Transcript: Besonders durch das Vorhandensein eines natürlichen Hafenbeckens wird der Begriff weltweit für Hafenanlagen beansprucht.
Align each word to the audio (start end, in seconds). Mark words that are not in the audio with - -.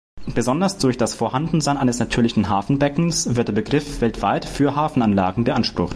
Besonders 0.33 0.79
durch 0.79 0.97
das 0.97 1.13
Vorhandensein 1.13 1.77
eines 1.77 1.99
natürlichen 1.99 2.49
Hafenbeckens 2.49 3.35
wird 3.35 3.49
der 3.49 3.53
Begriff 3.53 4.01
weltweit 4.01 4.45
für 4.45 4.75
Hafenanlagen 4.75 5.43
beansprucht. 5.43 5.89